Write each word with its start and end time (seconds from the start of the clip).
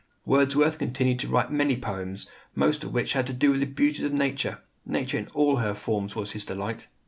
Wordsworth 0.25 0.79
continued 0.79 1.19
to 1.19 1.27
write 1.27 1.51
many 1.51 1.77
poems, 1.77 2.25
most 2.55 2.83
of 2.83 2.91
which 2.91 3.13
had 3.13 3.27
to 3.27 3.33
do 3.35 3.51
with 3.51 3.59
the 3.59 3.67
beauties 3.67 4.03
of 4.03 4.11
nature. 4.13 4.63
Nature 4.83 5.19
in 5.19 5.27
all 5.35 5.57
her 5.57 5.75
forms 5.75 6.15
was 6.15 6.31
his 6.31 6.43
delight. 6.43 6.87